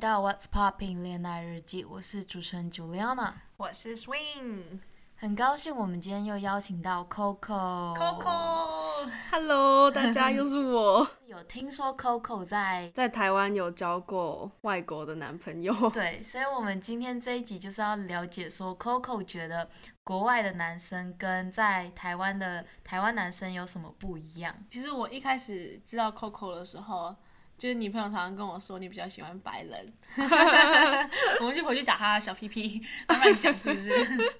[0.00, 4.80] 到 What's Popping 恋爱日记，我是主持人 Juliana，我是 Swing
[5.14, 7.94] 很高兴我们今天又邀请到 Coco。
[7.94, 9.10] Coco。
[9.30, 11.06] Hello，大家又是我。
[11.28, 19.68] 有听说 Coco 在在台湾有交过外国的男朋友， 对，所以我们今天这一集就是要了解说 Coco 觉得
[20.02, 24.54] 国外的男生跟在台湾的台湾男生有什么不一样？
[24.70, 27.14] 其实我一开始知道 Coco 的时候，
[27.60, 29.92] 就是你朋友常常跟我说你比较喜欢白人，
[31.40, 33.92] 我们就回去打他的小屁屁，他乱讲是不是？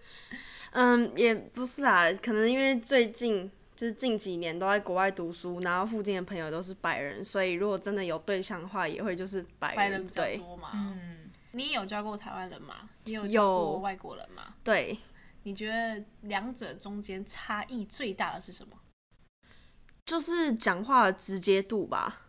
[0.72, 9.76] 嗯，也不是啊，可能因为最近就是近几年都在国外读书，然后附近的朋友都是白人，所以如果真的有对象的话，也会就是白人。
[9.76, 10.70] 白人比较对多嘛。
[10.72, 12.88] 嗯，你有交过台湾人吗？
[13.04, 14.54] 你有交有过外国人吗？
[14.64, 14.96] 对，
[15.42, 18.78] 你觉得两者中间差异最大的是什么？
[20.06, 22.22] 就是讲话的直接度吧。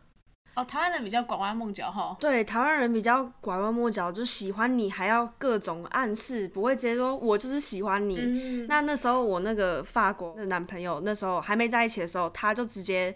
[0.54, 2.16] 哦，台湾人比较拐弯抹角哈。
[2.20, 8.18] 对，台湾人比较拐弯抹角，就喜欢你还要各种暗示，不会直接说我就是喜欢你。
[8.20, 13.16] 嗯那那时候我那个法国的男朋友，那时候还没在一起的时候，他就直接，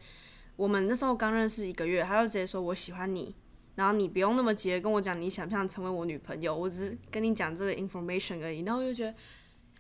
[0.56, 3.36] 我们那时候刚认识一个月，他就直接说我喜欢你，
[3.76, 9.14] 然后你不用那么急的跟我讲你想不想成为我女朋友，我只是跟你讲这个 information 而已，然后我就觉得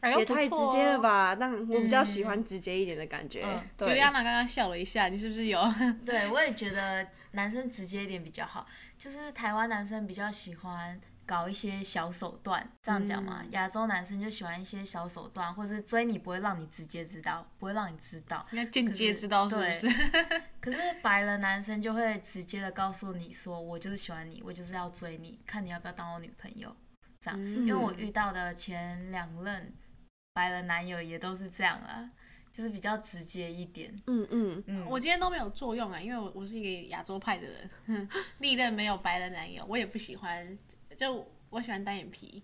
[0.06, 1.00] 哎呦也太直接了？
[1.00, 3.42] 吧，但我比较喜欢直接一点的感觉。
[3.44, 5.60] 嗯朱对莉安娜刚刚笑了一下，你是不是有？
[6.06, 8.68] 对，我也觉得男生直接一点比较好。
[8.98, 13.44] 就是台湾男生比较喜欢搞一些小手段，这样讲嘛。
[13.52, 18.46] 亚、洲男生就喜欢一些小手段，或是追你不会让你直接知道，不会让你知道。
[18.52, 19.90] 应该间接知道是不是？
[20.62, 26.74] 可是白人男生就会直接的告诉你说，我就是喜欢你，我就是要追你，看你要不要当我女朋友。
[27.20, 29.74] 这样，因为我遇到的前两任
[30.36, 32.10] 白人男友也都是这样啦，
[32.52, 33.90] 就是比较直接一点。
[34.06, 40.46] 嗯嗯，嗯，我今天都没有作用啊，因为我我是一个亚洲派的人，哼 历任没有白人男友，我也不喜欢，
[40.98, 42.44] 就我喜欢单眼皮，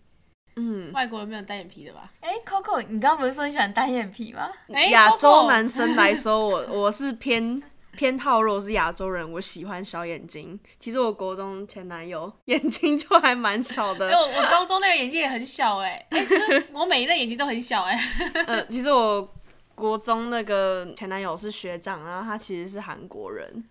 [0.55, 2.09] 嗯，外国人没有单眼皮的吧？
[2.21, 4.49] 哎，Coco，你刚刚不是说你喜欢单眼皮吗？
[4.73, 7.61] 哎亚洲男生来说，我我是偏
[7.97, 10.59] 偏套，如果是亚洲人，我喜欢小眼睛。
[10.79, 17.99] 其实我国中前男友眼睛就还蛮小哎、的， 我我高中那个眼睛也很小哎、哎、其实我每一个眼睛都很小哎、
[18.47, 19.33] 呃， 其实我
[19.75, 23.63] 国中那个前男友是学长，然后他其实是韩国人，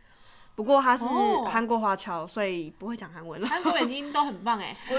[0.54, 1.48] 不过他是哦。
[1.50, 3.40] 韩国华侨，所以不会讲韩文。
[3.40, 3.46] 了。
[3.46, 4.98] 韩国眼睛都很棒哎、我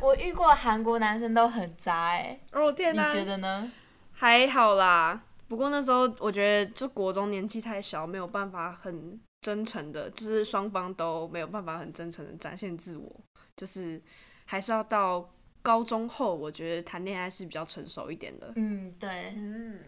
[0.08, 3.70] 我遇过韩国男生都很渣哎、哦天你觉得呢？
[4.12, 13.20] 还好啦，不过那时候我觉得就国中年纪太小，没有办法很真诚的，就是双方都没有办法很真诚的展现自我，
[13.56, 14.00] 就是
[14.44, 15.28] 还是要到
[15.60, 18.52] 高中后，我觉得谈恋爱是比较成熟一点的。
[18.54, 19.80] 嗯，对，嗯，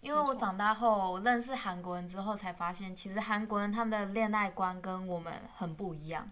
[0.00, 6.30] 因为我长大后认识韩国人之后，才发现其实韩国人他们的恋爱观跟我们很不一样。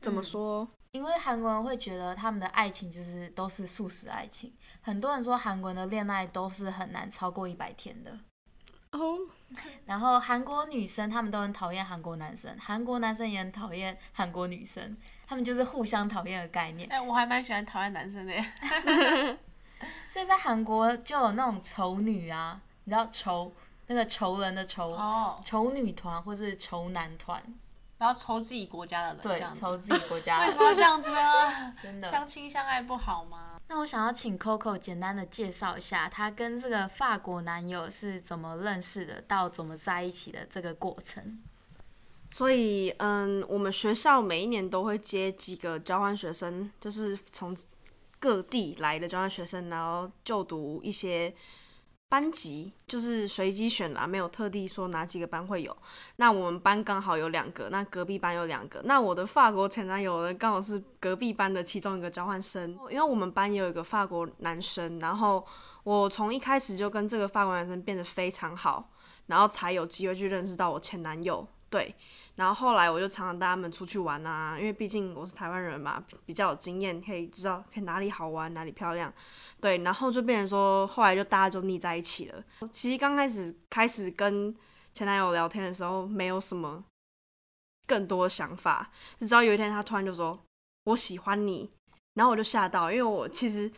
[0.00, 0.68] 怎么说？
[0.96, 8.18] 因为韩国人会觉得他们的爱情就是都是素食爱情，很多人说韩国人的恋爱都是很难超过一百天的。
[8.92, 9.18] 哦，
[9.84, 14.96] 然后韩国女生他们都很讨厌韩国男生，韩国男生也很讨厌韩国女生，
[15.26, 16.88] 他们就是互相讨厌的概念。
[16.90, 18.52] 哎、我还蛮喜欢讨厌男生的、耶
[20.08, 23.52] 所以在韩国就有那种丑女啊，你知道仇
[23.88, 27.42] 那个仇人的仇，哦，仇女团或是丑男团，
[27.98, 31.74] 然后抽自己国家的人这对样，子，仇自己国家为什么要这样子呢？
[31.82, 32.08] 真的。
[32.10, 33.58] 相亲相爱不好吗？
[33.68, 41.42] 那我想要请 Coco 简单的介绍一下，她跟这个法国男友是怎么认识的，到怎么在一起的这个过程。
[42.30, 47.56] 所以，嗯，我们学校每一年都会接几个交换学生，就是从
[48.20, 51.34] 各地来的交换学生，然后就读一些
[52.08, 55.76] 班级，就是随机选啦，没有特地说哪几个班会有。
[56.16, 58.80] 那我们班刚好有两个，那隔壁班有两个。
[58.84, 65.44] 那我的法国前男友呢，刚好是隔壁班的其中一个交换生，因为我们班也有一个法国男生，然后
[65.82, 68.88] 我从一开始就跟这个法国男生变得非常好，
[69.26, 71.46] 然后才有机会去认识到我前男友。
[71.68, 71.92] 对，
[72.36, 79.12] 然后后来我就常常带他们出去玩啊，因为毕竟我是台湾人嘛，比较有经验，可以知道可以哪里好玩，哪里漂亮。
[79.60, 82.42] 对，然后就变成说，后来就大家就腻在一起了。
[82.70, 84.54] 其实刚开始开始跟
[84.94, 86.84] 前男友聊天的时候，没有什么
[87.86, 90.38] 更多的想法，直到有一天他突然就说
[90.84, 91.68] 我喜欢你，
[92.14, 93.70] 然后我就吓到，因为我其实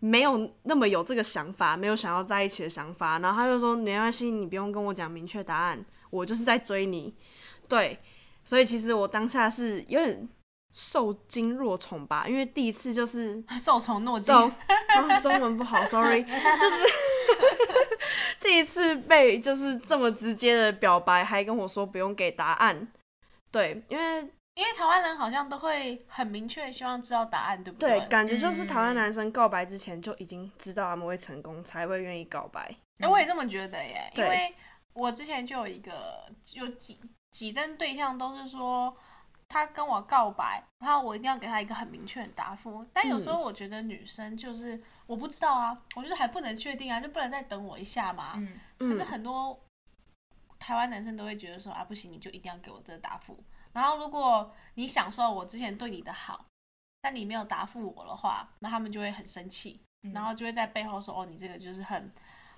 [0.00, 3.20] 没有那么有这个想法，没有想要在一起的想法。
[3.20, 7.14] 然后他就说没关系，你不用跟我讲明确答案，我就是在追你。
[7.68, 7.98] 对，
[8.44, 10.28] 所以其实我当下是有点
[10.72, 14.34] 受惊若宠吧，因为第一次就是 受宠若惊，
[15.22, 16.76] 中、文不好，sorry， 就是
[18.40, 22.86] 第一次被就是这么直接的表白，还跟我说不用给答案。
[23.50, 24.20] 对，因为
[24.54, 32.74] 因为台湾人好像都会很明确希望知道答案，对不对，对，感觉就是台湾嗯男生告白之前就已经知道他们会成功，才会愿意告白。
[32.98, 34.54] 哎、我也这么觉得耶，因为
[34.96, 36.98] 我之前就有一个有几
[37.30, 38.96] 几任对象都是说。
[39.48, 42.84] 他跟我告白，然后我一定要给他一个很明确的答复。
[42.92, 48.32] 但有时候我觉得女生就是我不知道啊，我就是还不能确定啊，就不能再等我一下嘛。
[48.34, 49.56] 嗯可是嗯，很多
[50.58, 53.38] 台湾男生都会觉得说啊，不行，你就一定要给我这个答复。
[53.72, 56.44] 然后如果你享受我之前对你的好，
[57.00, 62.12] 但你没有答复我的话，那他们就会很生气，嗯然后就会在背后说哦，你这个就是很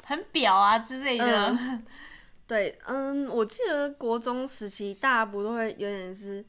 [0.06, 1.50] 很表啊之类的。
[1.50, 1.85] 嗯
[2.48, 6.42] 对，嗯，我记得国中时期大家不都会有点是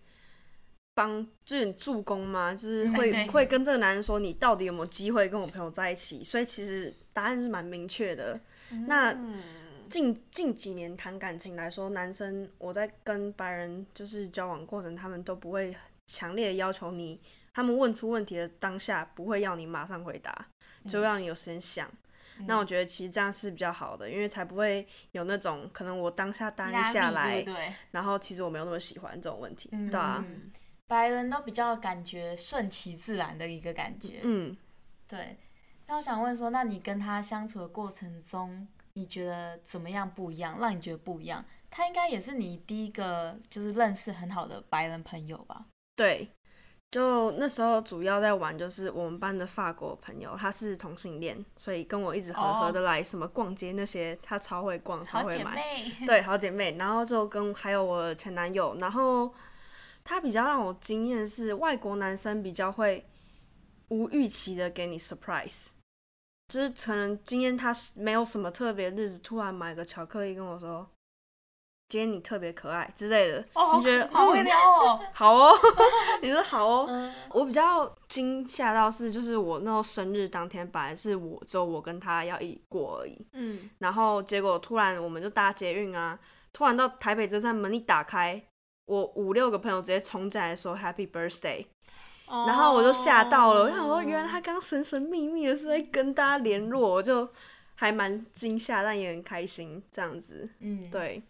[0.96, 8.40] 帮，就有点助攻嘛，就是会、对会跟这个男人说你到底有没有机会跟我朋友在一起，所以其实答案是蛮明确的。
[8.88, 9.44] 那嗯
[9.90, 15.76] 近近几年谈感情来说，男生我在跟白人就是交往过程，他们都不会
[16.08, 17.20] 强烈的要求你，
[17.54, 20.48] 他们问出问题的当下不会要你马上回答，
[20.88, 21.92] 就让你有时间想。
[22.48, 27.74] 那我觉得其实这样是比较好的，因为才不会有那种可能我当下答应下来，对对？
[27.92, 30.52] 然后其实我没有那么喜欢这种问题，嗯对啊，嗯
[30.88, 34.22] 白人都比较感觉顺其自然的一个感觉。
[34.24, 34.58] 嗯，
[35.08, 35.38] 对。
[35.88, 40.60] 那我想问说，那你跟他相处的过程中，你觉得怎么样不一样？
[40.60, 41.44] 让你觉得不一样？
[41.70, 45.66] 他应该也是你第一个就是认识很好的白人朋友吧？
[45.96, 46.30] 对。
[46.92, 55.56] 就那时候主要在玩，就是我们班的法国朋友，他是同性恋，所以跟我一直合合得来，什么逛街那些，他超会逛，超好姐会买。
[55.56, 59.32] 妹，对，好姐妹，然后就跟还有我前男友，然后
[60.04, 63.06] 他比较让我惊艳的是，外国男生比较会
[63.90, 65.68] 无预期的给你 surprise，
[66.48, 70.90] 就是可能今天他没有什么特别日子，突然买个巧克力跟我说，
[71.90, 75.00] 今天你特别可爱之类的，哦，你觉得好会嗯聊哦。
[75.12, 75.58] 好哦，
[76.22, 77.12] 你说好哦，嗯。
[77.32, 86.18] 我比较惊吓到是，就是我那时候生日当天，本来是我只有我跟他要一起过而已，嗯，然后结果突然我们就搭捷运啊，
[86.54, 88.40] 突然到台北车站门一打开，
[88.86, 91.66] 我五六个朋友直接冲进来说 Happy Birthday，
[92.28, 97.28] 然后我就吓到了，我想说原来他刚神神秘秘的是在跟大家联络，我就
[97.74, 100.48] 还蛮惊吓，但也很开心这样子。
[100.60, 101.22] 嗯，对，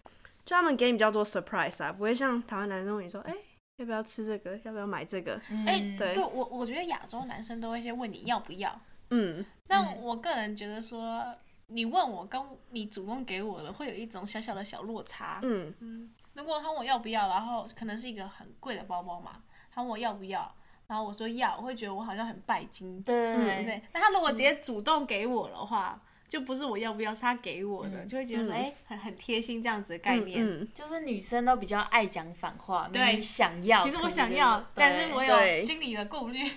[0.49, 3.31] 就他们给你比较多 surprise 啊，不会像台湾男生问你说，哎、
[3.75, 4.57] 要不要吃这个？
[4.63, 5.39] 要不要买这个？
[5.51, 6.15] 嗯，哎对。
[6.15, 8.81] 对我我觉得亚洲男生都会先问你要不要，
[9.11, 11.23] 嗯，但我个人觉得说，
[11.67, 12.41] 你问我跟
[12.71, 15.39] 你主动给我的，会有一种小小的小落差。
[15.43, 20.51] 嗯，嗯，如果他问我要不要，然后可能是一个很贵的包包嘛，他问我要不要，
[20.87, 23.35] 然后我说要，我会觉得我好像很拜金，对。
[23.35, 23.83] 对对对不对？
[23.91, 30.45] 但他如果直接主动给我的话，就不是我要不要，是他给我的，嗯就会觉得说，嗯哎、很很贴心这样子的概念。
[30.45, 36.49] 嗯，嗯就是女生都比较爱讲反话，明对明想要，其实我想要，但是我有心理的顾虑。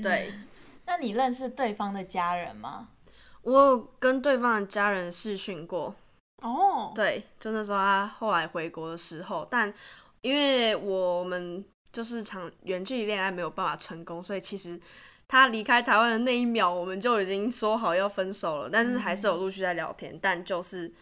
[0.00, 0.32] 对。
[0.86, 2.88] 那你认识对方的家人吗？
[3.40, 5.94] 我有跟对方的家人视讯过，
[6.42, 9.72] 哦，对，就那时候他后来回国的时候，但
[10.20, 14.78] 因为我们就是长远距离恋爱没有办法成功，所以其实
[15.26, 20.92] 他离开台湾的那一秒，我们就已经说好要分手了，但是还是有陆续在聊天，但就是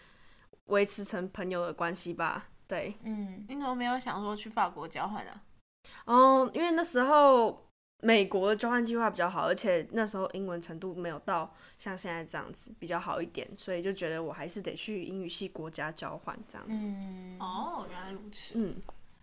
[0.67, 2.49] 维持成朋友的关系吧。
[2.67, 5.43] 对，嗯，你怎么没有想说去法国交换啊？
[6.07, 7.67] 哦，因为那时候
[8.03, 16.87] 美国的交换计划比较好，而且那时候英文程度没有到像现在这样子比较好一点，所以就觉得我还是得去英语系国家交换这样子。
[16.87, 18.55] 嗯，哦，原来如此。
[18.57, 18.77] 嗯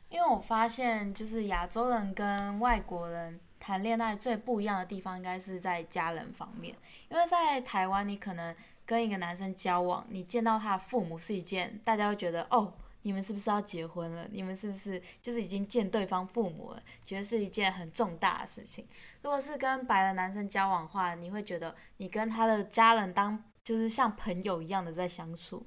[0.09, 6.75] 因为我发现就是亚洲人跟外国人谈恋爱最不一样的地方，应该是在家人方面。
[7.09, 14.27] 因为在台湾，你可能跟一个男生交往，你见到他的父母是一件大家会觉得哦，你们是不是要结婚了？
[14.31, 16.81] 你们是不是就是已经见对方父母了？
[17.05, 18.87] 觉得是一件很重大的事情。
[19.21, 25.65] 如果是跟白人男生交往的话，你会觉得你跟他的家人当就是像朋友一样的在相处。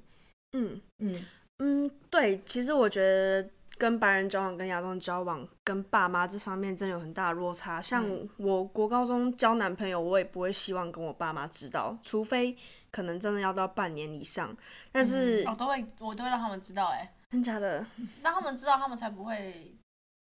[0.53, 0.81] 嗯。
[0.99, 1.25] 嗯
[1.59, 3.47] 嗯，对，其实我觉得
[3.77, 7.81] 跟白人交往跟亚洲人交往，跟爸妈这方面真的有很大的落差。
[7.81, 8.29] 像嗯。
[8.37, 12.55] 我国高中交男朋友，我也不会希望跟我爸妈知道，除非
[12.91, 14.55] 可能真的要到半年以上。
[14.91, 17.85] 但是、我都会，我都会让他们知道、哎，真假的，
[18.21, 19.75] 让他们知道，他们才不会，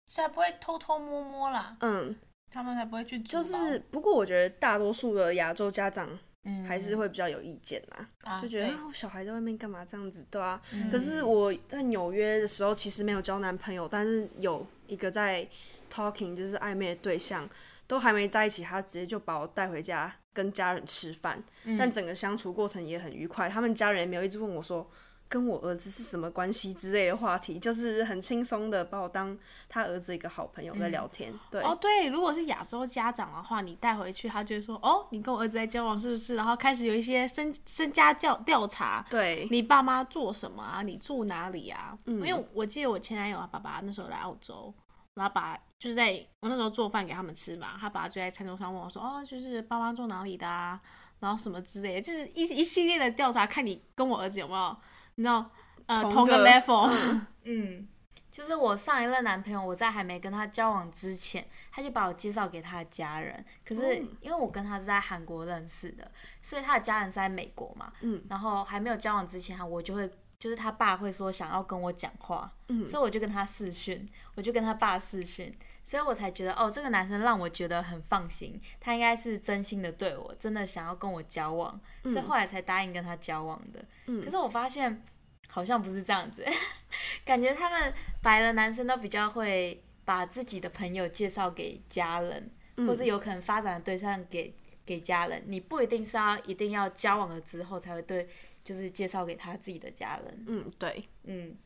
[0.07, 2.15] 才不会偷偷摸摸啦，嗯，
[2.51, 6.09] 他们才不会去就是不过我觉得大多数的亚洲家长
[6.43, 10.61] 嗯，还是会比较有意见啦，啊就觉得啊，我小孩在外面干嘛这样子，对啊。
[10.73, 10.89] 嗯。
[10.89, 15.47] 可是我在纽约的时候，其实没有交男朋友，但是有一个在
[15.93, 17.47] talking，就是暧昧的对象，
[17.87, 23.49] 都还没在一起，他直接就把我带回家跟家人吃饭，嗯但整个相处过程也很愉快。
[23.49, 24.89] 他们家人也没有一直问我说
[25.29, 29.37] 跟我儿子是什么关系之类的话题，就是很轻松的把我当
[29.69, 31.31] 他儿子一个好朋友在聊天。
[31.51, 36.35] 对，哦，对，如果是亚洲家长的话，你带回去，他就会说，哦，你跟我儿子在交往是不是？
[36.35, 40.81] 然后开始有一些身身家调调查，对，你爸妈做什么啊？
[40.81, 41.95] 你住哪里啊？
[42.05, 44.73] 因为我记得我前男友啊，爸爸那时候来澳洲，
[45.13, 50.81] 然后把就是在我那时候做饭给他们吃嘛，他爸爸就在餐桌上问我说，哦，就是爸妈住哪里的啊？
[51.19, 54.75] 然后什么之类的，就是一一系列的调查，看你跟我儿子有没有。
[55.19, 55.51] 你知道，
[55.85, 56.89] 呃，同个 level，
[57.43, 57.85] 嗯，
[58.31, 63.45] 就是我上一任男朋友，我在还没跟他交往之前，他就把我介绍给他的家人。
[63.67, 66.09] 可是因为我跟他是在韩国认识的，
[66.41, 75.53] 所以他的家人是在美国嘛，嗯，然后还没有交往之前，我就会，就是他爸会说想要跟我讲话，嗯，所以我就跟他视讯，我就跟他爸视讯。
[75.89, 83.83] 所以我才觉得，哦，这个男生让我觉得很放心，他应该是真心的对我，真的想要跟我交往，所以后来才答应跟他交往的。
[84.05, 85.03] 嗯，可是我发现
[85.47, 86.45] 好像不是这样子，
[87.25, 87.91] 感觉他们
[88.21, 92.51] 白的男生都比较会把自己的朋友介绍给家人，
[92.85, 94.55] 或是有可能发展的对象给
[94.85, 95.41] 给家人。
[95.47, 98.29] 你不一定是要一定要交往了之后才会对，
[98.63, 100.45] 就是介绍给他自己的家人。
[100.45, 101.57] 嗯，对，嗯，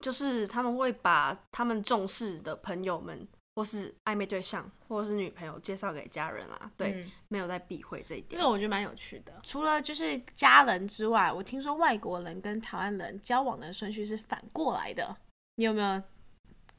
[0.00, 3.28] 就是他们会把他们重视的朋友们。
[3.56, 8.38] 或是暧昧对象，或者是女朋友介绍给家人啦，对，没有在避讳这一点。
[8.38, 9.40] 这个我觉得蛮有趣的。
[9.42, 15.16] 除了就是家人之外，我听说外国人跟台湾人交往的顺序是反过来的，
[15.56, 16.00] 你有没有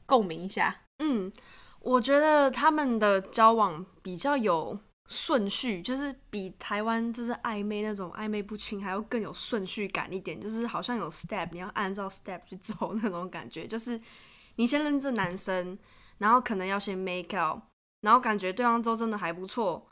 [0.06, 0.82] 共鸣一下？
[0.98, 1.30] 嗯，
[1.80, 14.00] 我觉得他们的交往比较有顺序，就是比台湾就是暧昧那种暧昧不清还要更有顺序感一点，就是好像有 step，你要按照 step 去走 那种感觉，就是
[14.56, 15.78] 你先认识男生。
[16.22, 17.60] 然后可能要先 make out，
[18.02, 19.84] 然后感觉对方都真的还不错，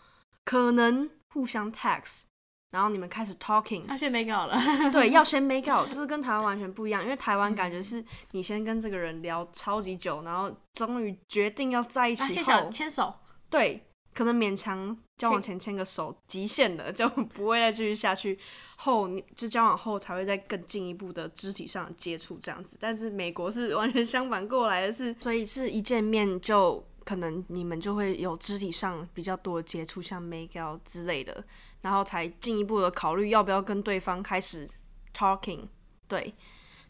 [0.45, 2.23] 可能互相 text，
[2.71, 3.85] 然后你们开始 talking。
[3.89, 4.57] 要先 make out 了。
[4.93, 13.13] 对，要先 make out， 就是跟台湾完全不一样，因为台湾感觉是你先跟这个人聊超级久，然后终于决定要在一起后牵手。
[13.51, 13.90] 对。
[14.13, 18.39] 可能勉强交往前牵个手，极限的 就不会再继续下去。
[18.77, 22.77] 后就交往后才会再更进一步的肢体上接触这样子。
[22.81, 31.45] 但是美国是完全相反过来的，是所以是一见面就可能你们就会有肢体上比较多的接触，像 make out 之类的，
[31.83, 34.69] 然后才进一步的考虑要不要跟对方开始
[35.15, 35.69] talking。
[36.09, 36.35] 对，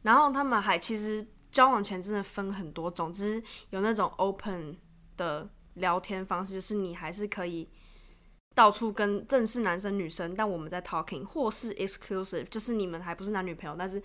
[0.03, 4.77] 然后他们还其实交往前真的分很多种，只是有那种 open
[5.17, 5.51] 的。
[5.75, 7.69] 聊天方式就是你还是可以
[8.55, 14.03] 到处跟认识男生女生，但我们在 talking，或是 exclusive，就是你们还不是男女朋友，但是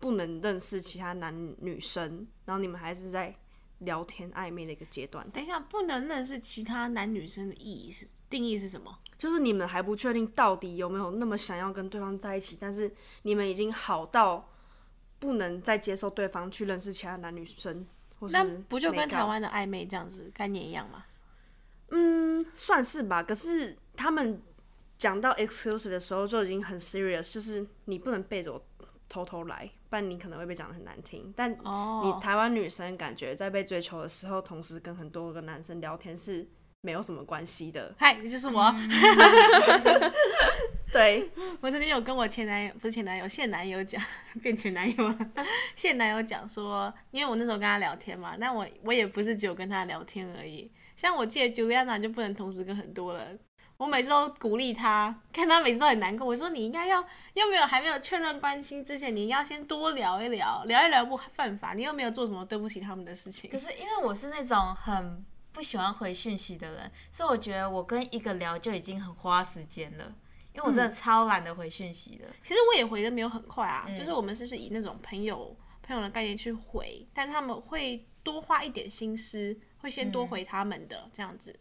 [0.00, 3.34] 不能认识其他男女生，然后你们还是在
[3.78, 5.28] 聊天暧昧的一个阶段。
[5.30, 8.98] 等一下，不能认识其他男女生的意义是定义是什么？
[9.16, 12.92] 就是你们还不确定到底有没有那么想要跟对方在一起，但是
[13.22, 14.50] 你们已经好到
[15.18, 17.86] 不能再接受对方去认识其他男女生。
[18.30, 21.04] 那不就跟台湾的暧昧这样子概念一样吗？
[21.90, 23.22] 嗯，算是吧。
[23.22, 24.42] 可是他们
[24.96, 28.64] 讲到 exclusive 的时候就已经很 serious，就是你不能背着我
[29.08, 31.32] 偷偷来，不然你可能会被讲的很难听。
[31.36, 36.46] 但你台湾女生感觉在被追求的时候，同时跟很多个男生聊天是
[36.80, 37.94] 没有什么关系的。
[37.98, 38.74] 嗨，就是我。
[40.94, 41.28] 对，
[41.60, 44.00] 我曾经有跟我前男友，不是前男友，现男友讲，
[44.40, 45.18] 变前男友了。
[45.74, 50.70] 现男友讲说，因为我那时候跟他聊天嘛，那我我也不是只有跟他聊天而已。
[50.94, 53.40] 像我记得 Juliana 就不能同时跟很多人。
[53.76, 56.24] 我每次都鼓励他， 看他每次都很难过。
[56.24, 61.74] 我说你应该要，又没有还没有确认关心之前，你要先多聊一聊，聊一聊不犯法。
[61.74, 63.50] 你又没有做什么对不起他们的事情。
[63.50, 70.14] 可是因为我是那种很不喜欢回讯息的人，所以我觉得我跟一个聊就已经很花时间了。
[70.54, 81.58] 因为我真的超懒得回讯息的，其实我也回的没有很快啊，就是我们是是以那种朋友朋友的概念去回，但是他们会多花一点心思，会先多回他们的这样子。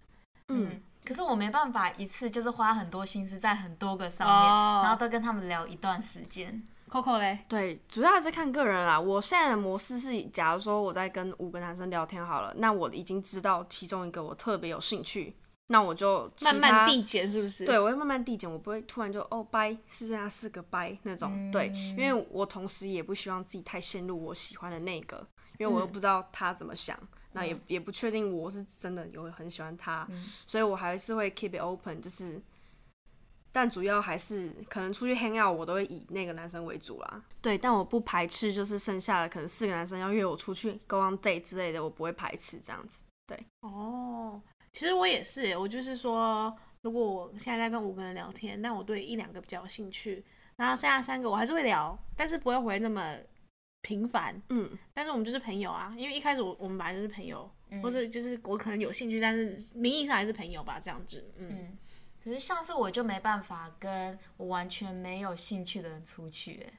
[0.49, 4.47] 嗯，可是我没办法一次就是花很多心思在很多个上面，
[4.83, 6.61] 然后都跟他们聊一段时间。
[6.89, 7.39] Coco 嘞？
[7.49, 8.99] 对，主要还是看个人啦。
[8.99, 15.35] 我现在的模式是，假如说我在跟五个男生聊天好了，那我已经知道其中一个我特别有兴趣。
[15.73, 17.65] 那我就慢慢递减，是不是？
[17.65, 21.51] 对，我会慢慢递减，我不会突然就哦掰，剩下四个掰那种。
[21.51, 25.27] 对，因为我同时也不希望自己太陷入我喜欢的那个，
[25.57, 26.95] 因为我又不知道他怎么想，
[27.31, 30.07] 那也也不确定我是真的有很喜欢他，
[30.45, 32.39] 所以我还是会 keep it open，就是，
[33.51, 37.23] 但主要还是可能出去 hang out，我都会以那个男生为主啦。
[37.41, 43.03] 对，但我不排斥，就是剩下的可能四个男生要约我出去 go on date 之类的，我不会排斥这样子。
[43.25, 44.39] 对，哦。
[44.73, 50.23] 其实我也是，我就是说，如果我现在在跟五个人聊天，但我对一两个比较有兴趣，
[50.55, 53.15] 然后剩下三个我还是会聊，但是不会回那么
[53.81, 54.41] 频繁。
[54.49, 61.23] 嗯，但是我们就是朋友啊，因为一开始我我们本来就是朋友，嗯或者就是我可能有兴趣，但是名义上还是朋友吧，这样子。
[61.37, 61.77] 嗯，嗯，
[62.23, 66.73] 可是上次我就没办法跟我完全没有兴趣的人出去，哎，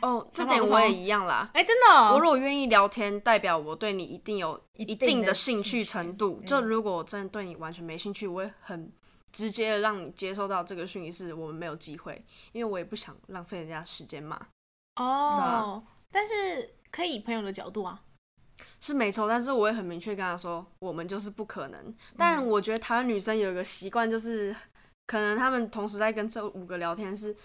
[0.00, 1.50] 哦，这点我也一样啦。
[1.52, 6.38] 哎、真的哦、我如果愿意聊天，代表我对你一定有一一定定的的兴趣程度。
[6.40, 8.90] 嗯就如果我真的对你完全没兴趣，我会很
[9.30, 14.46] 直接的让你接收到这个讯息，是我们没有机会，因为我也不想浪费人家时间嘛。
[14.96, 18.00] 哦，但是可以以朋友的角度啊。
[18.80, 21.94] 是没错，但是我也很明确跟他说，我们就是不可能。
[22.16, 24.56] 但我觉得台湾女生有一个习惯，就是
[25.06, 27.36] 可能她们同时在跟这五个聊天是。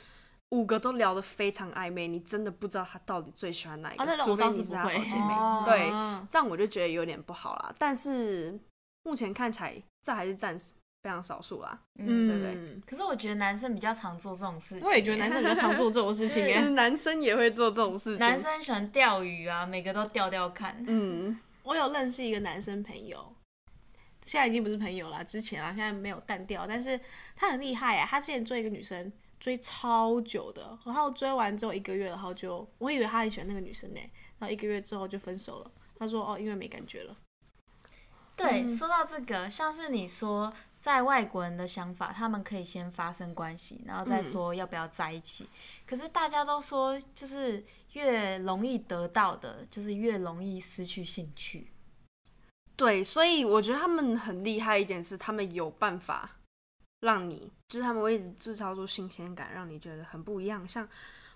[0.49, 5.33] 五个都聊得非常暧昧，你真的不知道他到底最喜欢哪一个，啊除非你是他好姐妹。
[5.33, 7.73] 哦对，嗯这样我就觉得有点不好啦。
[7.77, 8.57] 但是
[9.03, 10.57] 目前看起来，这还是占
[11.03, 11.79] 非常少数啦。
[11.99, 16.59] 嗯，对不对嗯可是我觉得男生比较常做这种事情，我也觉得男生比较常做这种事情耶。
[16.71, 18.19] 男生也会做这种事情。
[18.25, 20.81] 男生喜欢钓鱼啊，每个都钓钓看。
[20.87, 23.33] 嗯，我有认识一个男生朋友，
[24.25, 26.97] 现在已经不是朋友了，之前啊，现在没有淡掉，但是
[27.35, 33.99] 他很厉害啊，他之前追一个女生追超久的，然后追完之后一个月，然后就我以为他很喜欢那个女生呢，
[34.39, 35.71] 然后一个月之后就分手了。
[35.99, 37.15] 他说哦，因为没感觉了。
[38.35, 45.49] 对，嗯说到这个，像是你说，在外国人的想法，他们可以先发生关系，然后再说要不要在一起。
[45.87, 51.71] 可是大家都说，就是越容易得到的，就是越容易失去兴趣。
[52.75, 56.37] 对，所以我觉得他们很厉害一点是，他们有办法
[56.99, 60.67] 让你，就是他们会一直制造出新鲜感，让你觉得很不一样。
[60.67, 60.87] 像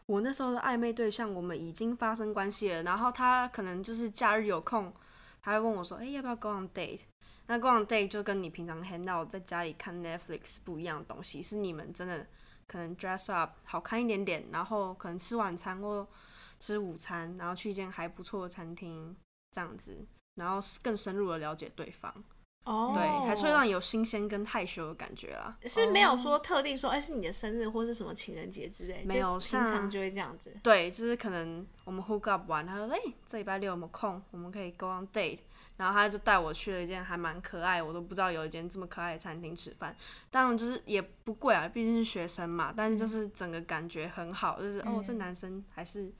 [0.05, 4.93] 我那时候的暧昧对象，我们已经发生关系了，然后他可能就是假日有空，
[5.41, 7.01] 他会问我说：“哎、要不要 go on date？”
[7.47, 12.25] 那 go on date 就跟你平常 hang out 在家里看 Netflix 不一样的东西，是你们真的
[12.65, 16.07] 可能 dress up 好看一点点，然后可能吃晚餐或
[16.59, 19.13] 吃午餐，然后去一间还不错的餐厅
[19.51, 22.23] 这样子，然后更深入的了解对方。
[22.63, 25.57] 哦对，还是会让你有新鲜跟害羞的感觉啊。
[25.65, 30.55] 是没有说特定说，哎、是你的生日或是什么情人节之类，没有就平常就会这样子。
[30.61, 34.21] 对，就是可能我们 hook up 完，他说：“哎、这礼拜六有没有空？
[34.31, 35.39] 我们可以 go on date。”
[35.77, 39.95] 然后他就带我去了一间还蛮可爱，我都不知道有一间这么可爱的餐厅吃饭。
[40.29, 42.71] 当然就是也不贵啊，毕竟是学生嘛。
[42.75, 46.13] 但是就是整个感觉很好，就是、哦，这嗯男生还是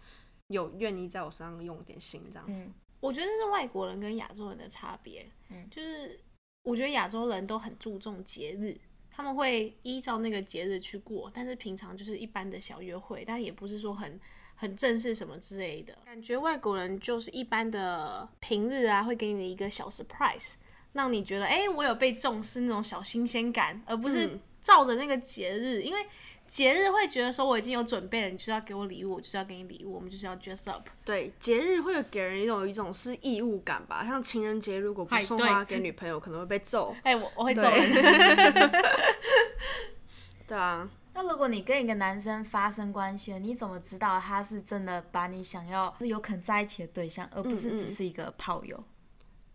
[0.48, 2.64] 有愿意在我身上用点心这样子。
[2.64, 5.30] 嗯，我觉得这是外国人跟亚洲人的差别。
[5.52, 6.20] 嗯就是
[6.64, 8.78] 我觉得亚洲人都很注重节日，
[9.10, 14.20] 他们会依照那个节日去过，但是平常就是一般的小约会，但也不是说很
[14.56, 15.98] 很正式什么之类的。
[16.06, 20.54] 感觉外国人就是一般的平日啊，会给你一个小 surprise，
[20.94, 26.06] 让你觉得哎、诶我有被重视那种小新鲜感，而不是嗯照着那个节日，因为。
[26.52, 30.86] 节日会觉得说我已经有准备了，你就是要给我礼物，我就是要给你礼物，我们就是要 dress up。
[31.06, 36.94] 对，节日会有给人一种一种是义务感吧，像情人节如果不送花给女朋友，可能会被揍。
[37.04, 38.72] 哎、我我会揍对人。
[40.46, 48.84] 对啊，那如果你跟一个男生发生关系了，你怎么知道他是真的把你想要是有可能在一起的对象，而不是只是一个炮友？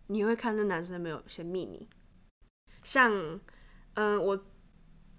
[0.07, 1.87] 你会看这男生有没有先密你。
[2.81, 3.39] 像，
[3.93, 4.43] 嗯，我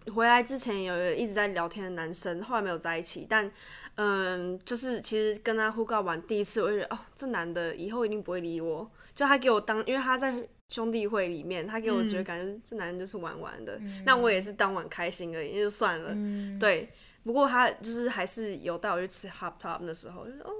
[0.08, 3.50] 回来之前有一个一直在聊天的男生，后来没有在一起，但，
[3.96, 8.90] 嗯，就是其实跟他互告完第一次，我就觉得哦，这男的以后一定不会理我。
[9.14, 16.10] 就他给我当，因为他在兄弟会里面，他给我觉得嗯感觉这男人就是玩玩的，那我也是当晚开心而已，就算了。
[16.12, 16.88] 嗯，对，
[17.24, 20.50] 不过他就是还是有带我去吃 Hop Top 的时候，就是哦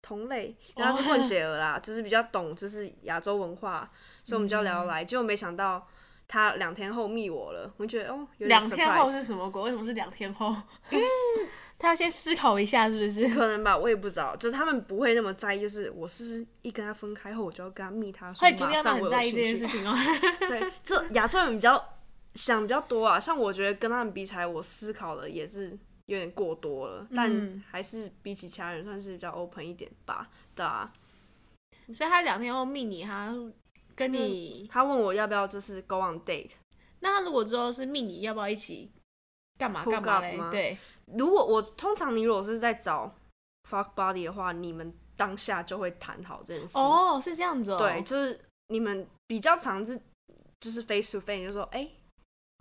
[0.00, 3.90] 同类，因为他是混血儿啦，就是比较懂就是亚洲文化，
[4.22, 5.04] 所以我们就聊得来。
[5.04, 5.84] 结果没想到
[6.26, 9.62] 他两天后密我了，我就觉得哦有点两天后是什么鬼？
[9.62, 10.54] 为什么是两天后？
[11.76, 13.28] 他要先思考一下，是不是？
[13.34, 19.42] 可能吧，我也不知道，就是他们不会那么在意，就是我是不是一跟他分开后，我就要跟他密他说会决定马上我在意这。
[19.42, 19.94] 件事情哦。
[20.48, 21.84] 对，这亚洲人比较
[22.34, 30.90] 想比较多啊，像我觉得跟他们比起来，我思考的也是有点过多了，但嗯还是比起其他人算是比较 open 一点吧，对啊。
[31.92, 33.34] 所以他两天后密你，他
[33.94, 36.50] 跟嗯你，他问我要不要就是 go on date，
[37.00, 38.90] 那他如果之后是命你，要不要一起
[39.58, 40.38] 干嘛干嘛嘞？
[40.50, 40.78] 对，
[41.16, 43.14] 如果我通常你如果是在找
[43.68, 47.78] fuck body 的话，你们当下就会谈好这件事。，哦，是这样子哦。
[47.78, 50.00] 对，就是你们比较常是
[50.60, 51.88] 就是 face to face，就说哎、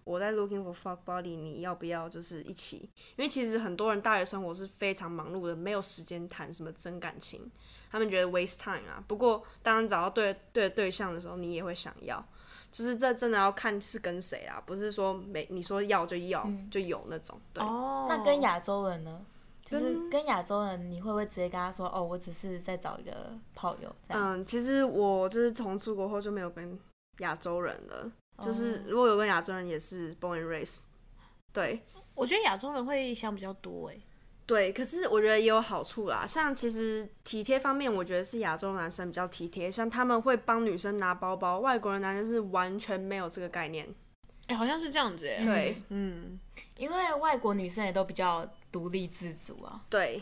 [0.03, 2.89] 我在 looking for fuck body，你要不要就是一起？
[3.15, 7.49] 因为其实很多人大学生活是非常忙碌的，没有时间谈什么真感情，
[7.93, 9.01] 他们觉得 waste time 啊。
[9.07, 12.21] 不过当找到对对的对象的时候，你也会想要。
[12.71, 17.39] 就是这真的要看是跟谁啊，不是说每你说要就要、嗯就有那种。
[17.53, 19.21] 对，哦，那跟亚洲人呢？
[19.63, 23.95] 就是跟亚洲人，你会不会直接跟他说，哦，我只是在找一个炮友？
[24.07, 26.77] 嗯，其实我就是从出国后就没有跟
[27.19, 30.85] 亚洲人了，就是如果有跟亚洲人也是 born and raised。
[31.53, 31.79] 对，
[32.15, 33.95] 我觉得亚洲人会想比较多哎。
[34.45, 43.87] 对，可是我觉得也有好处啦，像其实体贴方面，我觉得是亚洲男生比较体贴，像他们会帮女生拿包包，外国人男生是完全没有这个概念。
[44.47, 45.43] 哎，好像是这样子哎。
[45.45, 46.37] 对，嗯，
[46.75, 49.81] 因为外国女生也都比较独立自主啊。
[49.89, 50.21] 对，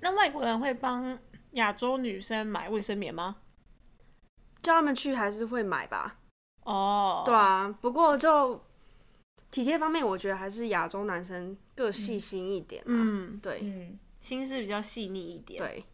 [0.00, 1.18] 那外国人会帮
[1.52, 3.36] 亚洲女生买卫生棉吗？
[4.62, 6.16] 叫他们去还是会买吧？
[6.64, 8.58] 哦，对啊，不过就
[9.50, 12.82] 体贴方面，我觉得还是亚洲男生更细心一点。
[12.86, 15.58] 嗯，对，嗯，心思比较细腻一点。
[15.58, 15.84] 对，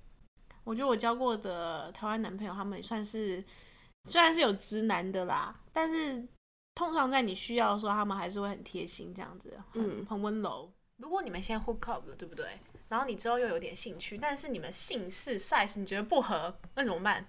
[0.64, 3.44] 我觉得我交过的台湾男朋友，他们也算是
[4.04, 6.26] 虽然是有直男的啦，但是。
[6.76, 10.68] 通常在你需要的时候，他们还是会很贴心，这样子，很很温柔。
[10.96, 12.58] 如果你们先 hook up 了，对不对？
[12.88, 17.28] 然后你之后又有点兴趣，但是你们姓氏 size 你觉得不合，那怎么办？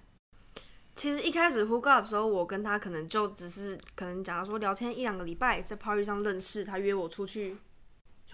[0.95, 7.55] 其实一开始 hook up 的时候，我跟他可能就只是可能，假如说聊天一两个礼拜，在 party 上认识，他约我出去，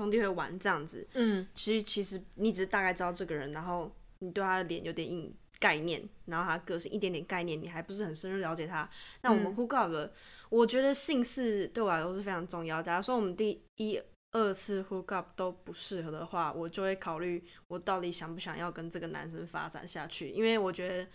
[0.02, 1.08] 兄弟会玩这样子。
[1.14, 8.90] 嗯，其实其实你只是大概知道这个人，然后你对他的脸有点印概念，然后他个性一点点概念，你还不是很深入了解他。
[9.22, 10.12] 那我们 hook up 了。
[10.50, 12.82] 我觉得姓氏对我来说是非常重要。
[12.82, 20.30] 假如说我们第一、二次 hook up 都不适合的话，我就会考虑我到底想不想要跟这个男生发展下去。
[20.30, 21.08] 因为我觉得，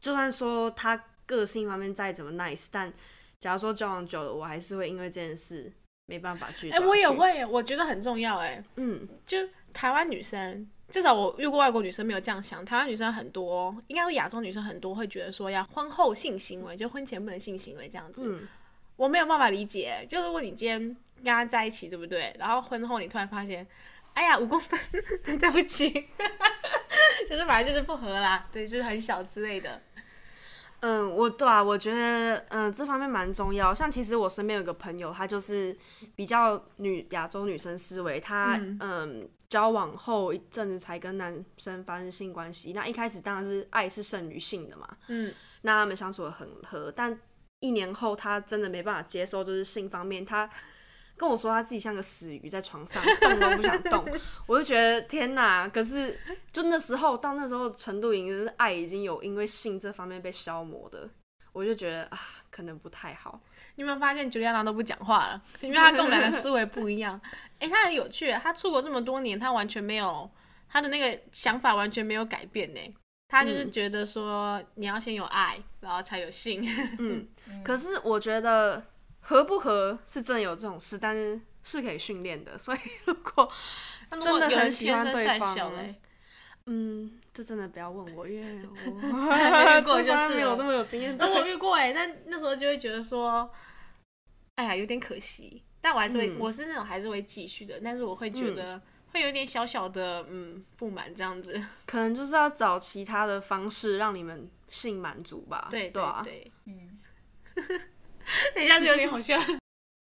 [0.00, 2.92] 就算说他个性方面再怎么 nice，但
[3.40, 5.72] 假如说交往久了，我还是会因为这件事
[6.10, 6.76] 没办法拒绝。
[6.76, 8.38] 哎，我也会，我觉得很重要。
[8.38, 9.38] 哎，嗯，就
[9.72, 12.64] 台湾女生，至少我遇过外国女生没有这样想。
[12.64, 18.48] 台湾女生很多，应该说亚洲女生很多会觉得说要婚后性行为，就婚前不能性行为这样子。
[18.96, 20.78] 我没有办法理解，就如果你今天
[21.24, 22.34] 跟他在一起，对不对？
[22.38, 23.64] 然后婚后你突然发现，
[24.14, 24.78] 哎呀，五公分，
[25.38, 25.88] 对不起，
[27.30, 29.80] 就是反正就是不合啦，对，就是很小之类的。
[30.80, 33.72] 嗯，我对啊，我觉得嗯这方面蛮重要。
[33.72, 35.76] 像其实我身边有个朋友，她就是
[36.14, 42.72] 比较女亚洲女生思维，她嗯交往后一阵子才跟男生发生性关系。
[42.72, 47.18] 那一开始当然是爱是胜于性的嘛，嗯，那他们相处的很合，但。
[47.62, 50.48] 一年后，她真的没办法接受，就是性方面，他
[51.20, 54.02] 跟我说他自己像个死鱼，在床上 动都不想动。
[54.46, 55.68] 我就觉得天哪！
[55.68, 56.18] 可是
[56.50, 61.06] 就那时候，到那时候程度，已经是爱已经有因为性这方面被消磨的，
[61.52, 62.18] 我就觉得啊，
[62.50, 63.38] 可能不太好。
[63.74, 65.42] 你有没有发现，朱莉安娜都不讲话了？
[65.60, 67.20] 因为他跟我们两个思维不一样。
[67.58, 70.30] 哎，他很有趣，他出国这么多年，他完全没有
[70.70, 72.80] 他的那个想法，完全没有改变呢。
[73.28, 76.66] 他就是觉得说，你要先有爱，然后才有性。
[76.98, 77.28] 嗯，
[77.62, 78.82] 可是我觉得
[79.20, 82.58] 合不合是真的有这种事，但是是可以训练的。
[82.58, 83.50] 所以如果
[84.10, 85.72] 真的很喜欢对方，
[86.66, 88.90] 嗯，这真的不要问我，因为我
[89.78, 91.16] 遇过就是没有那么有经验。
[91.16, 93.50] 但 我遇过哎，但那时候就会觉得说，
[94.56, 95.62] 哎呀，有点可惜。
[95.80, 98.80] 但我还是会，我是那种还是会继续的，但是我会觉得。
[99.12, 105.66] 会有点小小的嗯不满这样子，可能就是要找其他的方式让你们性满足吧。
[105.68, 107.00] 对对对，嗯，
[108.54, 109.38] 等一下就有点好笑，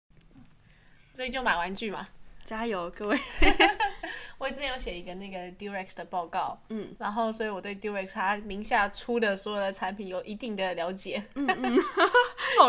[1.13, 2.07] 所以就买玩具嘛，
[2.43, 3.17] 加油各位！
[4.37, 11.75] 我之前有写一个那个 Durex 的报告，嗯，然后所以我对 Durex 它名下出的所有的产品有一定的了解，嗯嗯，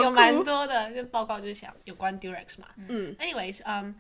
[0.03, 3.95] 有蛮多的，就报告就是想有关 Durex 嘛，嗯，anyways，嗯，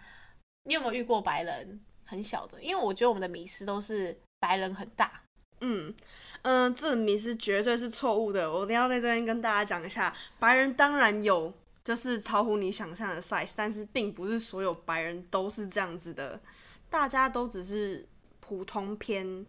[0.64, 1.80] 你有没有遇过白人？
[2.04, 5.22] 很小的，因为我觉得我们的迷思都是白人很大。
[5.60, 5.94] 嗯
[6.42, 8.50] 嗯，这迷思绝对是错误的。
[8.50, 11.52] 我一定要在这边跟大家讲一下，白人当然有
[11.84, 16.40] 就是超乎你想象的 size，但是并不是所有白人都是这样子的。
[16.88, 18.06] 大家都只是
[18.40, 19.44] 普通偏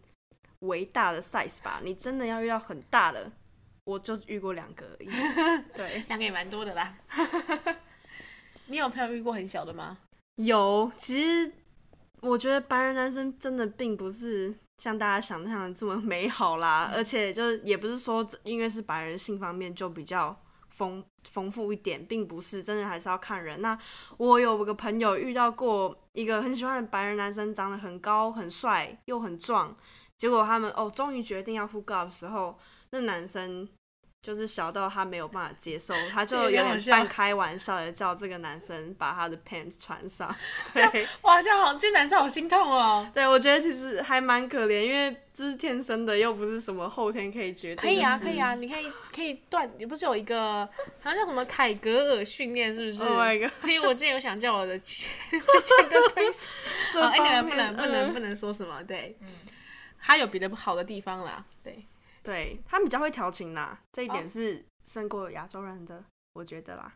[0.60, 1.80] 微大的 size 吧。
[1.84, 3.32] 你真的要遇到很大的，
[3.86, 5.10] 我就遇过两个而已。
[5.74, 6.98] 对，两个也蛮多的啦。
[8.68, 9.98] 你有朋友遇过很小的吗？
[10.36, 11.52] 有，其实。
[12.24, 20.36] 我觉得白人男生真的并不是像大家想象的这么美好啦，而且就是也不是说因为是白人性方面就比较
[20.70, 23.62] 丰丰富一点，并不是，真的还是要看人。
[23.62, 23.78] 那
[24.18, 29.78] 我有个朋友遇到过一个很喜欢的白人男生，长得很高、很帅又很壮，
[30.18, 32.58] 结果他们哦终于决定要 hook up 的时候，
[32.90, 33.70] 那男生
[34.22, 40.34] 就是小到他没有办法接受，他就对有点半开玩笑的叫这个男生把他的 pants 穿上。
[40.76, 43.10] 对，哇，这样好，这男生好心痛哦。
[43.16, 50.68] 对我觉得其实还蛮可怜，因为这是天生的，又不是什么后天可以决定的可以啊，事可以啊，你可以可以断，你不是有一个
[51.02, 53.52] 好像叫什么凯格尔训练，是不是 Oh my god！
[53.68, 54.94] 因为我之前有想叫我的 之
[55.32, 56.46] 前的对象，
[56.94, 59.18] 这好，哎，你们不能不能嗯不能说什么，对，
[60.00, 61.44] 他有别的不好的地方啦，
[62.24, 66.04] 对，他们比较会调情啦，这一哦点是胜过亚洲人的，
[66.34, 66.94] 我觉得啦。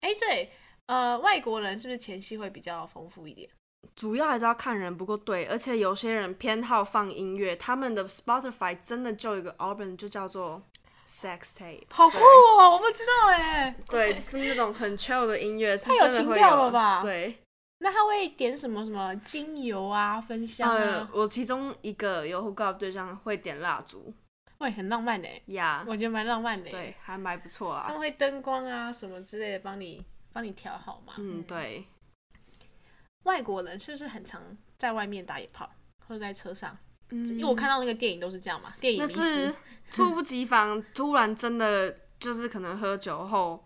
[0.00, 0.50] 哎，对，
[0.86, 3.48] 呃，外国人是不是前戏会比较丰富一点？
[3.96, 10.62] 主要还是要看人，不过对，而且有些人偏好放音乐，他们的 Spotify 真的就有一个 album 就叫做
[11.06, 13.76] Sex Tape，好酷哦，我不知道哎。
[13.88, 17.38] 对，是那种很 chill 的音乐，太有情调了吧对，
[17.78, 24.14] 那他会点什么什么精油啊、芬香呃啊，，我其中一个有 hook up 对象会点蜡烛
[24.62, 27.84] 喂，很浪漫哎，呀我觉得蛮浪漫的。，对，还蛮不错啊。
[27.86, 31.14] 他们会灯光啊什么之类的帮你帮你调好嘛。
[31.18, 31.84] 嗯，对，
[33.24, 35.68] 外国人是不是很常在外面打野炮，
[36.06, 36.78] 或者在车上？
[37.10, 39.54] 嗯因为我看到那个电影都是这样嘛，电影那是
[39.90, 43.62] 猝不及防，突然真的就是可能喝酒后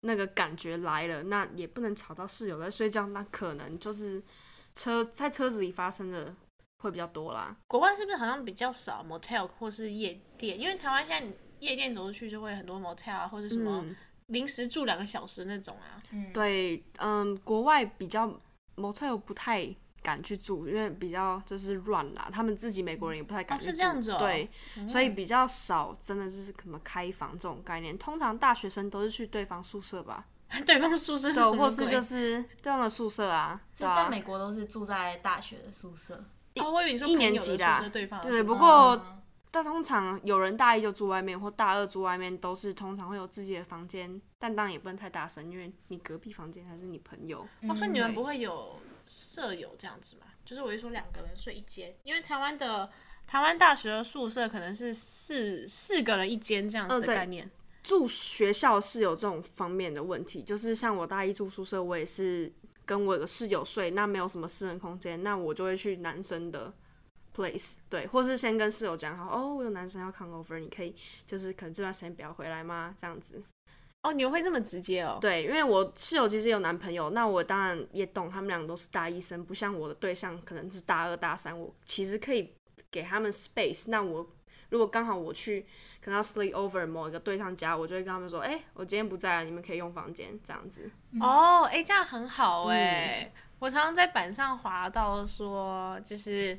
[0.00, 4.20] 那个感觉来了，那也不能吵到室友在睡觉，那可能就是
[4.74, 6.34] 车在车子里发生的
[6.82, 7.56] 会比较多啦。
[7.66, 10.58] 国外是不是好像比较少 motel 或是夜店？
[10.58, 11.34] 因为台湾现在你
[11.66, 15.96] 夜店走出去就会很多 motel 啊，或者什么嗯，临时住两个小时那种啊。
[16.10, 18.38] 嗯，对，嗯，国外比较
[18.76, 24.50] motel 不太敢去住，因为比较就是乱啦，他们自己美国人也不太敢哦去住，是这样子哦对，
[24.88, 27.96] 所以比较少，真的就是什么开房这种概念。
[27.96, 30.26] 通常大学生都是去对方宿舍吧，
[30.66, 36.24] 对方宿舍是对，什么或是就是对方的宿舍啊，对啊所以在美国都是住在大学的宿舍。
[36.56, 39.18] 哦，我以为你说一年朋友的级的啊宿舍对方对不过嗯
[39.54, 47.46] 但通常有人大一就住外面，或大二住外面，都是通常会有自己的房间，但当然也不能太大声，因为你隔壁房间才是你朋友。
[47.68, 50.22] 哦，所以你们不会有舍友这样子吗？
[50.42, 52.90] 就是我一说两个人睡一间，因为台湾的
[53.26, 57.50] 台湾大学的宿舍可能是四四个人一间这样子的概念。
[57.82, 62.50] 住学校是有这种方面的问题，就是像我大一住宿舍，我也是
[62.84, 66.72] 跟我的室友睡，那没有什么私人空间，那我就会去男生的
[67.34, 70.94] place，对，或是先跟室友讲好，哦，我有男生要 come over，你可以
[71.26, 72.94] 就是可能这段时间不要回来吗？
[72.98, 73.42] 这样子。
[74.02, 75.18] 哦，你们会这么直接哦？
[75.20, 82.52] 对，因为我室友其实有男朋友，那我当然也懂，他们俩都是大一生，不像我的对象可能是大二大三，我其实可以
[82.90, 83.88] 给他们 space。
[83.90, 84.28] 那我
[84.70, 85.64] 如果刚好我去
[86.02, 90.90] 可能要 sleep over 某一个对象家，我就会跟他们说，哎、我今天不在了，你们可以用房间这样子。
[91.20, 96.58] 哦，哎、这样很好嗯哎、我常常在板上滑到说，就是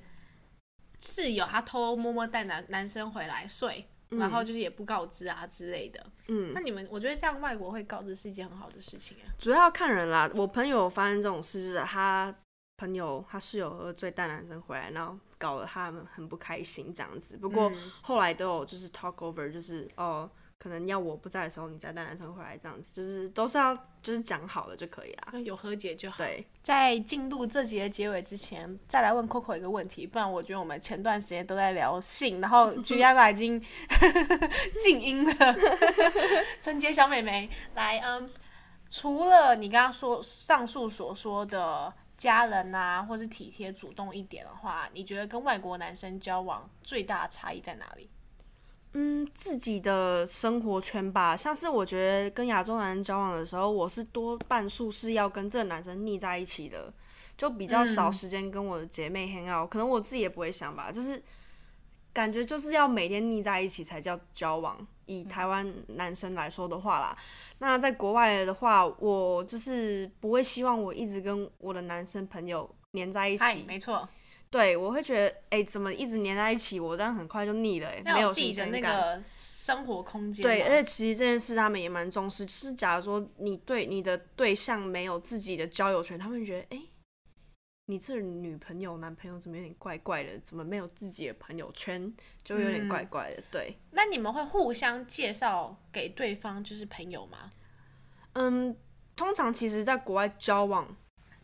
[1.02, 6.02] 室友他偷偷摸摸带男男生回来睡，然后就是也不告知啊之类的。
[6.30, 9.28] 嗯那，你们，我觉得这样外国会告知是一件很好的事情啊。
[9.38, 10.30] 主要要看人啦。
[10.36, 12.34] 我朋友发生这种事，就是他
[12.84, 17.38] 朋友他室友喝醉带男生回来，然后搞得他们很不开心这样子。
[17.38, 25.30] 不过嗯后来都有就是 talk over，就是哦，可能要我不在的时候你再带男生回来这样子，就是都是要就是讲好了就可以啦。
[25.32, 26.18] 那有和解就好。
[26.18, 33.64] 对，在进入这集的结尾之前，再来问 Coco 一个问题，不然我觉得我们前段时间都在聊性，然后 Juliana 已经
[34.84, 35.56] 静音了。
[36.62, 38.30] 春节小美眉，来，嗯，
[38.90, 48.10] 除了你刚刚说上述所说的家人啊，或是体贴主动一点的话，你觉得跟外国男生交往最大的差异在哪里？
[48.94, 56.94] 嗯，自己的生活圈吧，像是我觉得跟亚洲男人交往的时候，我是多半数是要跟这个男生腻在一起的，
[57.36, 61.20] 就比较少嗯时间跟我的姐妹 hang out，、可能我自己也不会想吧，就是
[62.14, 64.78] 感觉就是要每天腻在一起才叫交往。
[65.06, 67.18] 以台湾男生来说的话啦，
[67.58, 74.08] 那在国外的话，我就是不会希望我一直跟我的男生朋友黏在一嗨，起，没错，
[74.50, 78.96] 对我会觉得，哎、怎么一直黏在一起，我这样很快就腻了、哎，没有自己的那新鲜感。
[78.96, 80.50] 个生活空间嘛。
[80.50, 82.46] 对，而且其实这件事他们也蛮重视。
[82.46, 86.82] 就是假如说你对你的对象没有自己的交友圈，他们会觉得，哎、
[87.86, 90.40] 你这女朋友、男朋友怎么有点怪怪的？
[90.40, 92.14] 怎么没有自己的朋友圈？
[92.44, 93.44] 就有点嗯怪怪的。
[93.52, 97.52] 对，那你们会互相介绍给对方就是朋友吗？
[98.34, 98.76] 嗯，
[99.16, 100.96] 通常其实在国外交往，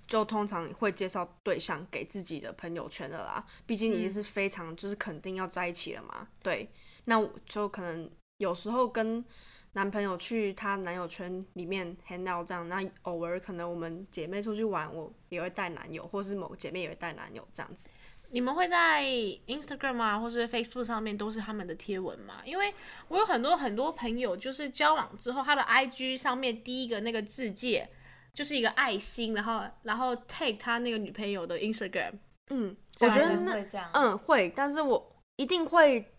[0.08, 3.46] 就通常会介绍对象给自己的朋友圈的啦。
[3.66, 6.30] 毕竟已经是非常就是肯定要在一起了嘛。
[6.42, 6.70] 对，
[7.04, 9.24] 那我就可能有时候跟
[9.74, 17.90] 男朋友去她男友圈里面 hang out 这样，那偶尔可能我们姐妹出去玩，我也会带男友，或是某个姐妹也会带男友这样子。
[18.32, 19.04] 你们会在
[19.48, 22.42] Instagram 啊，或是 Facebook 上面都是他们的贴文吗？
[22.46, 22.74] 因为
[23.08, 27.88] 我有很多很多朋友，就是交往之后，他的 IG 上面第一个那个字界
[28.34, 32.14] 就是一个爱心，然后然后 take 他那个女朋友的 Instagram。
[32.50, 36.14] 嗯，我觉得那会这样，嗯会，但是我一定会。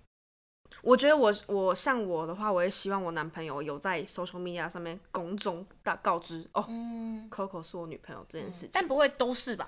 [0.83, 8.71] 我觉得我我像我的话，我也希望我男朋友有在 social media 上面公众大告知哦嗯，，Coco 是我女朋友这件事情。
[8.73, 9.66] 但不会都是吧？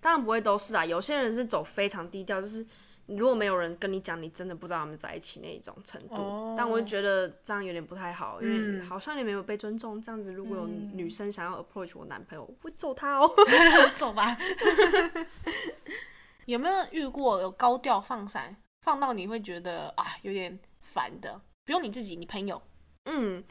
[0.00, 2.64] 当然不会都是啊，有些人是走非常低调，就是
[3.06, 6.14] 如果没有人跟你讲，你真的不知道他们在一起那一种程度。
[6.14, 10.00] 哦但我就觉得这样有点不太好，因为嗯好像也没有被尊重。
[10.00, 13.30] 这样子，如果有嗯女生想要 approach 我男朋友，我会揍他哦。
[13.96, 14.36] 走吧。
[16.46, 21.40] 有没有遇过有高调放闪，放到你会觉得啊有点烦的？
[21.64, 22.60] 不用你自己，你朋友。
[23.06, 23.42] 嗯，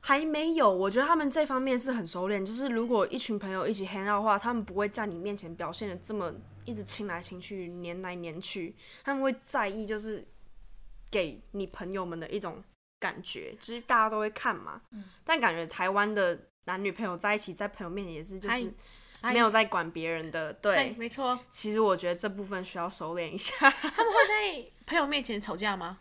[0.00, 0.72] 还没有。
[0.72, 6.32] 我觉得他们这方面是很熟练，就是如果一群朋友一起 hang out 的话，他们不会在你面前表现的这么
[6.64, 10.26] 一直亲来亲去、黏来黏去，他们会在意就是
[11.10, 12.62] 给你朋友们的一种
[12.98, 14.80] 感觉，就是大家都会看嘛。
[15.24, 18.72] 但感觉台湾的男女朋友在一起，在朋友面前也是就是
[19.22, 20.52] 没有在管别人的。
[20.54, 21.38] 对，没错。
[21.50, 23.54] 其实我觉得这部分需要收敛一下。
[23.70, 25.98] 他们会在朋友面前吵架吗？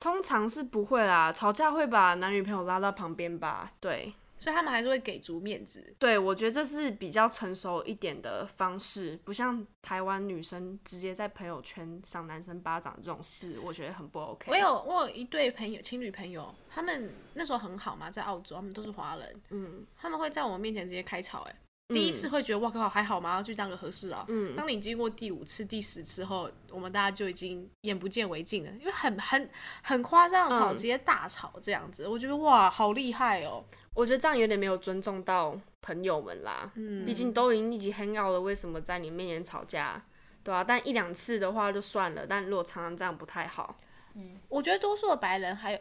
[0.00, 3.72] 通常是不会啦，吵架会把男女朋友拉到旁边吧。
[3.78, 5.94] 对，所以他们还是会给足面子。
[5.96, 14.50] 对，我觉得这是比较成熟一点的方式，不像台湾女生直接在朋友圈赏男生巴掌这种事，我觉得很不 OK。
[14.50, 21.54] 我有我有一对朋友，情侣朋友，他们那时候很好嘛，在澳洲，他们都是华人，嗯，他们会在我们面前直接开吵、哎、
[21.88, 23.34] 第一次嗯会觉得哇靠还好吗？
[23.34, 24.24] 要去当个和事佬。
[24.28, 29.50] 嗯当你经过第五次、第十次后，我们大家就已经眼不见为净了，因为很很
[29.82, 33.64] 很夸张的吵，嗯直接大吵这样子，我觉得哇，好厉害哦。
[33.94, 36.70] 我觉得这样有点没有尊重到朋友们啦。
[36.76, 40.02] 嗯，毕竟都已经一起 hang out 了，为什么在你面前吵架？
[40.42, 43.78] 对啊，但一两次的话就算了，但如果常常这样不太好。
[44.14, 45.80] 嗯我觉得多数的白人还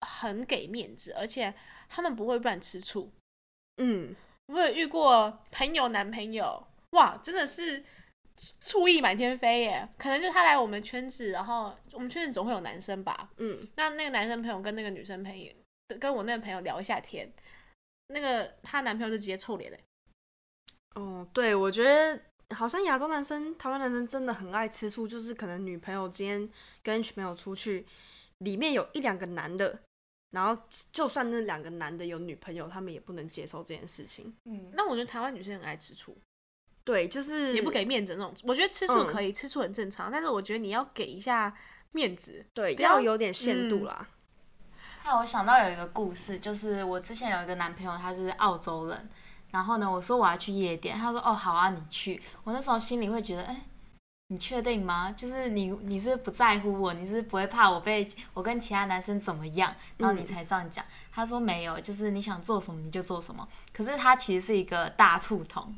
[0.00, 1.52] 很给面子，而且
[1.88, 3.12] 他们不会乱吃醋。
[3.76, 4.14] 嗯，
[4.52, 7.82] 我有遇过朋友男朋友，哇，真的是
[8.64, 9.88] 醋意满天飞耶！
[9.96, 15.52] 可能就是他来我们圈子，然后我们圈子总会有男生吧，嗯，那那个男生朋友跟那个女生朋友，
[16.00, 17.30] 跟我那个朋友聊一下天，
[18.08, 19.78] 那个她男朋友就直接臭脸嘞。
[20.96, 22.20] 哦，对，我觉得
[22.56, 26.50] 好像亚洲男生、台湾男生真的很爱吃醋，就是可能女朋友今天
[26.82, 27.86] 跟一群朋友出去，
[28.38, 29.78] 里面有一两个男的，
[30.30, 30.62] 然后
[30.92, 34.32] 就算那两个男的有女朋友，他们也不能接受这件事情。
[34.44, 36.16] 嗯，那我觉得台湾女生很爱吃醋，
[36.84, 38.32] 对，就是也不给面子那种。
[38.44, 41.54] 我觉得吃醋嗯可以，吃醋很正常，但是我觉得你要给一下
[41.92, 42.44] 面子。
[42.54, 44.08] 对，不要要有点限度嗯啦。
[45.04, 49.08] 那我想到有一个故事，就是我之前有一个男朋友，他是澳洲人，
[49.50, 52.22] 然后呢，我说我要去夜店，他说哦好啊，你去。
[52.44, 53.64] 我那时候心里会觉得，哎、
[54.32, 55.12] 你确定吗？
[55.16, 60.84] 就是你你是不在乎我，你是不会怕我被我跟其他男生怎么样，然后你嗯才这样讲。
[61.12, 63.46] 他说没有，就是你想做什么你就做什么。
[63.72, 65.76] 可是他其实是一个大醋桶。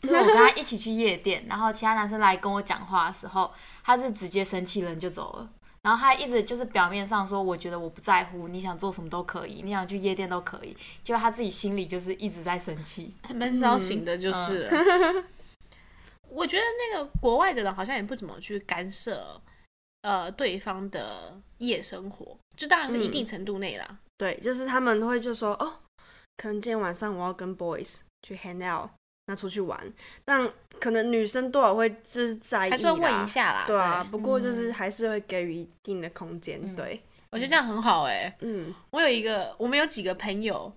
[0.00, 5.50] 就是我跟他一起去夜店，然后其他男生来跟我讲话的时候，他是直接生气人就走了。
[5.82, 13.12] 然后他一直就是表面上说，我觉得我不在乎，你想做什么都可以，你想去夜店都可以，结果他自己心里就是一直在生气。
[13.34, 15.24] 闷骚型的就是了。
[16.30, 19.40] 我觉得那个国外的人好像也不怎么去干涉
[20.02, 23.98] 呃对方的夜生活，就当然是一定程度内啦。
[24.16, 25.74] 对，就是他们会就说哦，
[26.36, 28.90] 可能今天晚上我要跟 boys 去 hang out，
[29.26, 29.80] 那出去玩，
[30.24, 33.64] 但可能女生多少会就是在意啦，还是会问一下啦。
[33.66, 40.72] 对啊，对不过就是还是会给予一定的空间，嗯对，我觉得这样很好哎、嗯，我有一个，我们有几个朋友，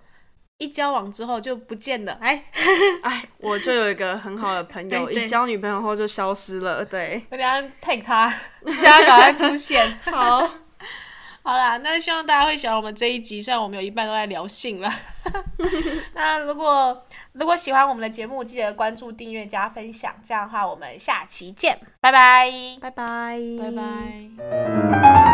[0.62, 2.43] 一交往之后就不见了，哎，
[3.02, 8.30] 哎，我就有一个很好的朋友，一交女朋友后就消失了，对，我等下 take 他，
[8.63, 9.97] 叫他赶快出现。
[10.06, 10.47] 好，
[11.41, 14.93] 好啦，那希望大家会喜欢我们这一集，虽然我们有一半都在聊性了。
[16.13, 22.52] 那如果如果喜欢我们的节目，记得关注、订阅、加分享，这样的话我们下期见，拜拜。
[22.80, 25.30] 拜拜，拜拜。